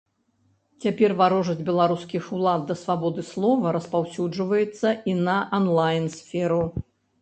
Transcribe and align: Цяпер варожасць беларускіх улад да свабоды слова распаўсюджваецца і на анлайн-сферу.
Цяпер 0.85 1.13
варожасць 1.19 1.61
беларускіх 1.67 2.23
улад 2.39 2.67
да 2.71 2.79
свабоды 2.83 3.29
слова 3.31 3.77
распаўсюджваецца 3.79 4.99
і 5.13 5.19
на 5.25 5.41
анлайн-сферу. 5.61 6.65